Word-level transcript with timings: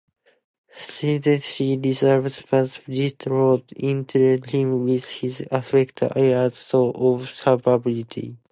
Schulin 0.75 1.43
he 1.47 1.75
revered, 1.77 2.33
but 2.49 2.49
Bernstorff 2.89 3.61
irritated 3.77 4.45
him 4.47 4.83
with 4.83 5.07
his 5.07 5.47
affected 5.51 6.13
airs 6.17 6.71
of 6.73 7.29
superiority. 7.29 8.35